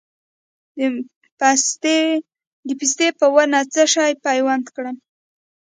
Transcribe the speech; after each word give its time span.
د 2.67 2.69
پستې 2.79 3.07
په 3.19 3.25
ونه 3.35 3.59
څه 3.73 3.81
شی 3.93 4.11
پیوند 4.25 4.65
کړم؟ 4.75 4.95